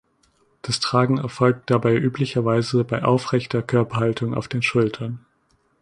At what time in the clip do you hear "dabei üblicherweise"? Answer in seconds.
1.69-2.83